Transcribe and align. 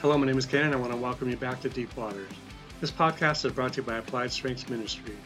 Hello, 0.00 0.16
my 0.16 0.26
name 0.26 0.38
is 0.38 0.46
Ken, 0.46 0.64
and 0.64 0.72
I 0.72 0.78
want 0.78 0.92
to 0.92 0.96
welcome 0.96 1.28
you 1.28 1.36
back 1.36 1.60
to 1.62 1.68
Deep 1.68 1.96
Waters. 1.96 2.30
This 2.80 2.92
podcast 2.92 3.44
is 3.44 3.52
brought 3.52 3.72
to 3.72 3.80
you 3.80 3.82
by 3.82 3.96
Applied 3.96 4.30
Strengths 4.30 4.68
Ministry, 4.68 5.16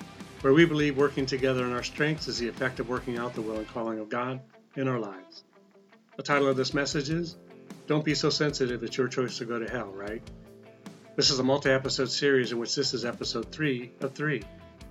where 0.41 0.55
we 0.55 0.65
believe 0.65 0.97
working 0.97 1.27
together 1.27 1.67
in 1.67 1.75
our 1.75 1.83
strengths 1.83 2.27
is 2.27 2.39
the 2.39 2.49
effect 2.49 2.81
of 2.81 2.89
working 2.89 3.19
out 3.19 3.35
the 3.35 3.43
will 3.43 3.59
and 3.59 3.69
calling 3.69 3.99
of 3.99 4.09
God 4.09 4.41
in 4.77 4.89
our 4.89 4.99
lives. 4.99 5.45
The 6.17 6.23
title 6.23 6.49
of 6.49 6.57
this 6.57 6.73
message 6.73 7.11
is 7.11 7.37
Don't 7.87 8.03
Be 8.03 8.15
So 8.15 8.31
Sensitive, 8.31 8.83
It's 8.83 8.97
Your 8.97 9.09
Choice 9.09 9.37
to 9.37 9.45
Go 9.45 9.59
to 9.59 9.71
Hell, 9.71 9.93
right? 9.93 10.23
This 11.17 11.29
is 11.29 11.39
a 11.39 11.45
multi 11.45 11.69
episode 11.69 12.11
series 12.11 12.51
in 12.51 12.59
which 12.59 12.75
this 12.75 12.95
is 12.95 13.05
episode 13.05 13.53
3 13.53 13.93
of 14.01 14.15
3. 14.15 14.43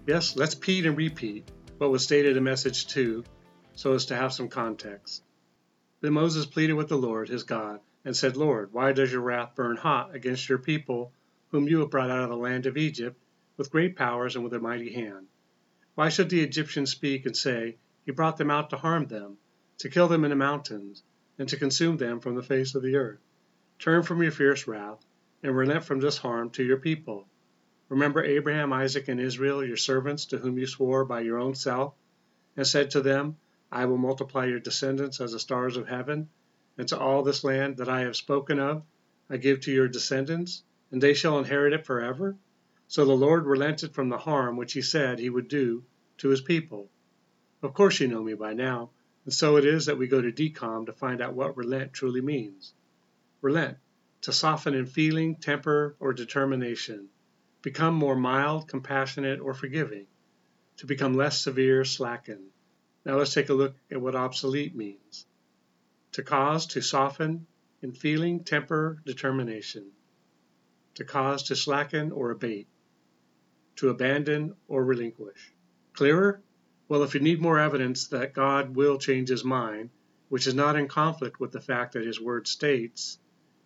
Yes, 0.05 0.35
let's 0.35 0.53
repeat 0.53 0.85
and 0.85 0.95
repeat 0.95 1.49
what 1.79 1.89
was 1.89 2.03
stated 2.03 2.37
in 2.37 2.43
message 2.43 2.85
2 2.85 3.23
so 3.73 3.93
as 3.93 4.05
to 4.05 4.15
have 4.15 4.31
some 4.31 4.47
context. 4.47 5.23
Then 6.01 6.13
Moses 6.13 6.45
pleaded 6.45 6.73
with 6.73 6.87
the 6.87 6.99
Lord, 6.99 7.29
his 7.29 7.41
God, 7.41 7.79
and 8.03 8.17
said, 8.17 8.35
Lord, 8.35 8.73
why 8.73 8.93
does 8.93 9.11
your 9.11 9.21
wrath 9.21 9.53
burn 9.55 9.77
hot 9.77 10.15
against 10.15 10.49
your 10.49 10.57
people, 10.57 11.13
whom 11.49 11.67
you 11.67 11.81
have 11.81 11.91
brought 11.91 12.09
out 12.09 12.23
of 12.23 12.29
the 12.29 12.35
land 12.35 12.65
of 12.65 12.75
Egypt, 12.75 13.15
with 13.57 13.71
great 13.71 13.95
powers 13.95 14.35
and 14.35 14.43
with 14.43 14.53
a 14.53 14.59
mighty 14.59 14.91
hand? 14.91 15.27
Why 15.93 16.09
should 16.09 16.29
the 16.29 16.41
Egyptians 16.41 16.91
speak 16.91 17.27
and 17.27 17.37
say, 17.37 17.77
He 18.03 18.11
brought 18.11 18.37
them 18.37 18.49
out 18.49 18.71
to 18.71 18.77
harm 18.77 19.05
them, 19.05 19.37
to 19.77 19.89
kill 19.89 20.07
them 20.07 20.23
in 20.23 20.31
the 20.31 20.35
mountains, 20.35 21.03
and 21.37 21.47
to 21.49 21.57
consume 21.57 21.97
them 21.97 22.19
from 22.19 22.33
the 22.33 22.41
face 22.41 22.73
of 22.73 22.81
the 22.81 22.95
earth? 22.95 23.19
Turn 23.77 24.01
from 24.01 24.23
your 24.23 24.31
fierce 24.31 24.67
wrath, 24.67 25.05
and 25.43 25.55
relent 25.55 25.83
from 25.83 25.99
this 25.99 26.17
harm 26.17 26.49
to 26.51 26.63
your 26.63 26.77
people. 26.77 27.27
Remember 27.87 28.23
Abraham, 28.23 28.73
Isaac, 28.73 29.09
and 29.09 29.19
Israel, 29.19 29.63
your 29.63 29.77
servants, 29.77 30.25
to 30.27 30.39
whom 30.39 30.57
you 30.57 30.65
swore 30.65 31.05
by 31.05 31.21
your 31.21 31.37
own 31.37 31.53
self, 31.53 31.93
and 32.57 32.65
said 32.65 32.91
to 32.91 33.01
them, 33.01 33.37
I 33.71 33.85
will 33.85 33.97
multiply 33.97 34.45
your 34.45 34.59
descendants 34.59 35.21
as 35.21 35.33
the 35.33 35.39
stars 35.39 35.77
of 35.77 35.87
heaven 35.87 36.29
and 36.77 36.87
to 36.87 36.97
all 36.99 37.23
this 37.23 37.43
land 37.43 37.77
that 37.77 37.89
I 37.89 38.01
have 38.01 38.15
spoken 38.15 38.59
of 38.59 38.83
I 39.29 39.37
give 39.37 39.61
to 39.61 39.71
your 39.71 39.87
descendants, 39.87 40.63
and 40.91 41.01
they 41.01 41.13
shall 41.13 41.39
inherit 41.39 41.71
it 41.71 41.85
forever? 41.85 42.35
So 42.89 43.05
the 43.05 43.13
Lord 43.13 43.45
relented 43.45 43.93
from 43.93 44.09
the 44.09 44.17
harm 44.17 44.57
which 44.57 44.73
he 44.73 44.81
said 44.81 45.19
he 45.19 45.29
would 45.29 45.47
do 45.47 45.85
to 46.17 46.27
his 46.27 46.41
people. 46.41 46.89
Of 47.63 47.73
course 47.73 48.01
you 48.01 48.09
know 48.09 48.21
me 48.21 48.33
by 48.33 48.53
now, 48.53 48.89
and 49.23 49.33
so 49.33 49.55
it 49.55 49.63
is 49.63 49.85
that 49.85 49.97
we 49.97 50.07
go 50.07 50.21
to 50.21 50.33
DECOM 50.33 50.87
to 50.87 50.91
find 50.91 51.21
out 51.21 51.33
what 51.33 51.55
relent 51.55 51.93
truly 51.93 52.19
means. 52.19 52.73
Relent, 53.41 53.77
to 54.23 54.33
soften 54.33 54.73
in 54.73 54.85
feeling, 54.85 55.35
temper, 55.37 55.95
or 55.97 56.11
determination. 56.11 57.07
Become 57.61 57.95
more 57.95 58.17
mild, 58.17 58.67
compassionate, 58.67 59.39
or 59.39 59.53
forgiving. 59.53 60.07
To 60.77 60.87
become 60.87 61.13
less 61.13 61.41
severe, 61.41 61.85
slacken. 61.85 62.51
Now 63.05 63.17
let's 63.17 63.33
take 63.33 63.47
a 63.47 63.53
look 63.53 63.75
at 63.89 64.01
what 64.01 64.15
obsolete 64.15 64.75
means 64.75 65.25
to 66.13 66.23
cause 66.23 66.65
to 66.67 66.81
soften 66.81 67.47
in 67.81 67.93
feeling, 67.93 68.43
temper, 68.43 69.01
determination, 69.05 69.85
to 70.95 71.03
cause 71.03 71.43
to 71.43 71.55
slacken 71.55 72.11
or 72.11 72.31
abate, 72.31 72.67
to 73.77 73.89
abandon 73.89 74.53
or 74.67 74.83
relinquish. 74.83 75.53
Clearer? 75.93 76.41
Well, 76.87 77.03
if 77.03 77.13
you 77.15 77.21
need 77.21 77.41
more 77.41 77.59
evidence 77.59 78.07
that 78.07 78.33
God 78.33 78.75
will 78.75 78.97
change 78.97 79.29
his 79.29 79.43
mind, 79.43 79.89
which 80.29 80.47
is 80.47 80.53
not 80.53 80.75
in 80.75 80.87
conflict 80.87 81.39
with 81.39 81.51
the 81.51 81.61
fact 81.61 81.93
that 81.93 82.05
his 82.05 82.19
word 82.19 82.47
states, 82.47 83.17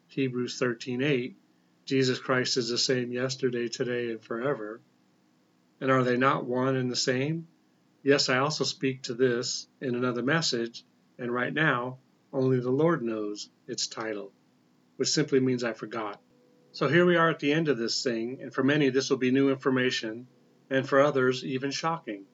Hebrews 0.08 0.60
13:8, 0.60 1.36
Jesus 1.86 2.20
Christ 2.20 2.58
is 2.58 2.70
the 2.70 2.78
same 2.78 3.12
yesterday, 3.12 3.68
today, 3.68 4.12
and 4.12 4.22
forever. 4.24 4.82
And 5.82 5.92
are 5.92 6.04
they 6.04 6.18
not 6.18 6.46
one 6.46 6.76
and 6.76 6.90
the 6.90 6.96
same? 6.96 7.48
Yes, 8.04 8.30
I 8.30 8.38
also 8.38 8.64
speak 8.64 9.04
to 9.04 9.14
this 9.14 9.68
in 9.82 9.96
another 9.96 10.24
message, 10.24 10.84
and 11.18 11.34
right 11.34 11.54
now 11.54 11.98
only 12.36 12.60
the 12.60 12.70
Lord 12.70 13.02
knows 13.02 13.50
its 13.66 13.88
title, 13.88 14.34
which 14.98 15.08
simply 15.08 15.40
means 15.40 15.64
I 15.64 15.72
forgot. 15.72 16.22
So 16.74 16.90
here 16.90 17.06
we 17.06 17.16
are 17.16 17.30
at 17.30 17.40
the 17.40 17.54
end 17.54 17.70
of 17.70 17.78
this 17.78 18.04
thing, 18.04 18.40
and 18.42 18.54
for 18.54 18.62
many 18.62 18.90
this 18.90 19.10
will 19.10 19.18
be 19.18 19.32
new 19.32 19.50
information, 19.50 20.28
and 20.70 20.88
for 20.88 21.00
others 21.00 21.46
even 21.46 21.72
shocking. 21.72 22.26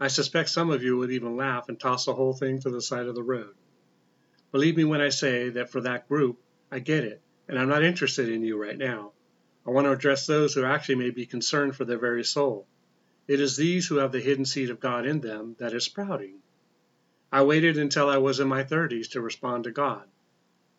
I 0.00 0.08
suspect 0.08 0.48
some 0.48 0.70
of 0.70 0.82
you 0.82 0.96
would 0.96 1.12
even 1.12 1.36
laugh 1.36 1.68
and 1.68 1.78
toss 1.78 2.06
the 2.06 2.14
whole 2.14 2.32
thing 2.32 2.58
to 2.60 2.70
the 2.70 2.82
side 2.82 3.06
of 3.06 3.14
the 3.14 3.22
road. 3.22 3.54
Believe 4.50 4.76
me 4.76 4.82
when 4.82 5.00
I 5.00 5.10
say 5.10 5.50
that 5.50 5.70
for 5.70 5.80
that 5.82 6.08
group, 6.08 6.40
I 6.72 6.80
get 6.80 7.04
it, 7.04 7.22
and 7.46 7.56
I'm 7.56 7.68
not 7.68 7.84
interested 7.84 8.28
in 8.28 8.42
you 8.42 8.60
right 8.60 8.76
now. 8.76 9.12
I 9.64 9.70
want 9.70 9.84
to 9.84 9.92
address 9.92 10.26
those 10.26 10.54
who 10.54 10.64
actually 10.64 10.96
may 10.96 11.10
be 11.10 11.24
concerned 11.24 11.76
for 11.76 11.84
their 11.84 11.98
very 11.98 12.24
soul. 12.24 12.66
It 13.28 13.40
is 13.40 13.56
these 13.56 13.86
who 13.86 13.98
have 13.98 14.10
the 14.10 14.18
hidden 14.18 14.44
seed 14.44 14.70
of 14.70 14.80
God 14.80 15.06
in 15.06 15.20
them 15.20 15.54
that 15.60 15.72
is 15.72 15.84
sprouting. 15.84 16.40
I 17.32 17.42
waited 17.42 17.76
until 17.76 18.08
I 18.08 18.18
was 18.18 18.40
in 18.40 18.46
my 18.46 18.62
30s 18.62 19.10
to 19.10 19.20
respond 19.20 19.64
to 19.64 19.72
God. 19.72 20.04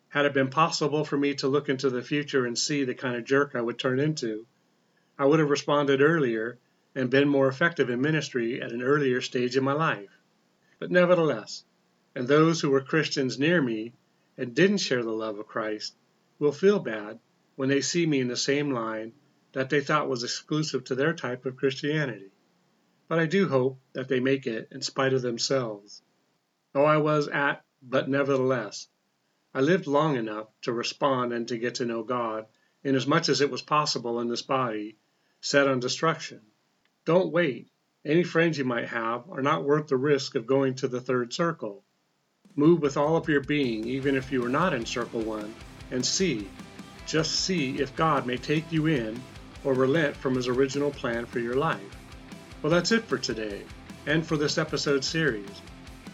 Had 0.08 0.24
it 0.24 0.32
been 0.32 0.48
possible 0.48 1.04
for 1.04 1.18
me 1.18 1.34
to 1.34 1.48
look 1.48 1.68
into 1.68 1.90
the 1.90 2.02
future 2.02 2.46
and 2.46 2.58
see 2.58 2.84
the 2.84 2.94
kind 2.94 3.16
of 3.16 3.24
jerk 3.24 3.54
I 3.54 3.60
would 3.60 3.78
turn 3.78 4.00
into, 4.00 4.46
I 5.18 5.26
would 5.26 5.40
have 5.40 5.50
responded 5.50 6.00
earlier 6.00 6.58
and 6.94 7.10
been 7.10 7.28
more 7.28 7.48
effective 7.48 7.90
in 7.90 8.00
ministry 8.00 8.62
at 8.62 8.72
an 8.72 8.82
earlier 8.82 9.20
stage 9.20 9.56
in 9.56 9.64
my 9.64 9.74
life. 9.74 10.08
But 10.78 10.90
nevertheless, 10.90 11.64
and 12.14 12.26
those 12.26 12.60
who 12.60 12.70
were 12.70 12.80
Christians 12.80 13.38
near 13.38 13.60
me 13.60 13.92
and 14.38 14.54
didn't 14.54 14.78
share 14.78 15.02
the 15.02 15.12
love 15.12 15.38
of 15.38 15.46
Christ 15.46 15.94
will 16.38 16.52
feel 16.52 16.78
bad 16.78 17.18
when 17.56 17.68
they 17.68 17.80
see 17.80 18.06
me 18.06 18.20
in 18.20 18.28
the 18.28 18.36
same 18.36 18.70
line 18.70 19.12
that 19.52 19.68
they 19.68 19.80
thought 19.80 20.08
was 20.08 20.24
exclusive 20.24 20.84
to 20.84 20.94
their 20.94 21.12
type 21.12 21.44
of 21.44 21.56
Christianity. 21.56 22.30
But 23.08 23.18
I 23.18 23.26
do 23.26 23.48
hope 23.48 23.78
that 23.92 24.08
they 24.08 24.20
make 24.20 24.46
it 24.46 24.68
in 24.70 24.80
spite 24.80 25.12
of 25.12 25.22
themselves. 25.22 26.02
Oh, 26.78 26.84
I 26.84 26.98
was 26.98 27.26
at, 27.26 27.64
but 27.82 28.08
nevertheless. 28.08 28.86
I 29.52 29.62
lived 29.62 29.88
long 29.88 30.14
enough 30.14 30.46
to 30.62 30.72
respond 30.72 31.32
and 31.32 31.48
to 31.48 31.58
get 31.58 31.74
to 31.76 31.84
know 31.84 32.04
God, 32.04 32.46
inasmuch 32.84 33.28
as 33.28 33.40
it 33.40 33.50
was 33.50 33.62
possible 33.62 34.20
in 34.20 34.28
this 34.28 34.42
body, 34.42 34.96
set 35.40 35.66
on 35.66 35.80
destruction. 35.80 36.40
Don't 37.04 37.32
wait. 37.32 37.68
Any 38.04 38.22
friends 38.22 38.58
you 38.58 38.64
might 38.64 38.86
have 38.90 39.28
are 39.28 39.42
not 39.42 39.64
worth 39.64 39.88
the 39.88 39.96
risk 39.96 40.36
of 40.36 40.46
going 40.46 40.76
to 40.76 40.86
the 40.86 41.00
third 41.00 41.32
circle. 41.32 41.82
Move 42.54 42.80
with 42.80 42.96
all 42.96 43.16
of 43.16 43.28
your 43.28 43.40
being, 43.40 43.84
even 43.84 44.14
if 44.14 44.30
you 44.30 44.44
are 44.44 44.48
not 44.48 44.72
in 44.72 44.86
circle 44.86 45.22
one, 45.22 45.52
and 45.90 46.06
see, 46.06 46.48
just 47.06 47.40
see 47.40 47.80
if 47.80 47.96
God 47.96 48.24
may 48.24 48.36
take 48.36 48.70
you 48.70 48.86
in 48.86 49.20
or 49.64 49.74
relent 49.74 50.14
from 50.14 50.36
his 50.36 50.46
original 50.46 50.92
plan 50.92 51.26
for 51.26 51.40
your 51.40 51.56
life. 51.56 51.96
Well, 52.62 52.70
that's 52.70 52.92
it 52.92 53.02
for 53.02 53.18
today, 53.18 53.64
and 54.06 54.24
for 54.24 54.36
this 54.36 54.58
episode 54.58 55.02
series. 55.02 55.60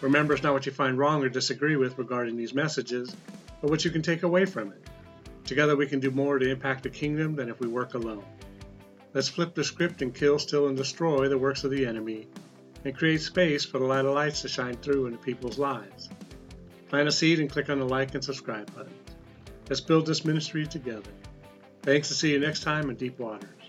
Remember, 0.05 0.35
it's 0.35 0.43
not 0.43 0.53
what 0.53 0.67
you 0.67 0.73
find 0.73 0.99
wrong 0.99 1.25
or 1.25 1.31
disagree 1.31 1.77
with 1.77 1.97
regarding 1.97 2.37
these 2.37 2.53
messages, 2.53 3.17
but 3.63 3.71
what 3.71 3.87
you 3.87 3.91
can 3.91 4.03
take 4.03 4.23
away 4.23 4.45
from 4.45 4.71
it. 4.71 4.87
Together, 5.47 5.77
we 5.77 5.87
can 5.87 5.99
do 5.99 6.11
more 6.11 6.39
to 6.39 6.51
impact 6.51 6.83
the 6.83 6.91
kingdom 6.91 7.35
than 7.35 7.49
if 7.49 7.59
we 7.59 7.69
work 7.69 7.95
alone. 7.95 8.23
Let's 9.15 9.31
flip 9.31 9.55
the 9.55 9.65
script 9.65 10.03
and 10.03 10.15
kill, 10.15 10.39
steal, 10.39 10.69
and 10.69 10.77
destroy 10.77 11.31
the 11.31 11.39
works 11.39 11.65
of 11.65 11.71
the 11.71 11.87
enemy, 11.87 12.27
and 12.85 12.95
create 12.95 13.23
space 13.23 13.65
for 13.65 13.79
the 13.79 13.87
light 13.87 14.05
of 14.05 14.15
lights 14.15 14.43
to 14.43 14.49
shine 14.49 14.77
through 14.77 15.07
into 15.07 15.17
people's 15.17 15.59
lives. 15.59 16.11
Plant 16.91 17.09
a 17.09 17.13
seed 17.13 17.41
and 17.41 17.49
click 17.49 17.71
on 17.71 17.79
the 17.79 17.87
like 17.87 18.15
and 18.15 18.23
subscribe 18.23 18.75
button. 18.75 18.93
Let's 19.71 19.81
build 19.81 20.05
this 20.05 20.27
ministry 20.27 20.67
together. 20.67 21.13
Thanks 21.81 22.11
and 22.11 22.19
see 22.19 22.33
you 22.33 22.41
next 22.41 22.63
time 22.63 22.91
in 22.91 22.97
Deep 22.97 23.19
Waters. 23.19 23.64